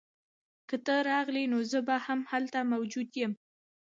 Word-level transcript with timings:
که 0.69 0.75
ته 0.85 0.95
راغلې 1.11 1.43
نو 1.51 1.59
زه 1.71 1.79
به 1.87 1.95
هم 2.05 2.19
هلته 2.31 2.59
موجود 2.71 3.09
یم 3.21 3.31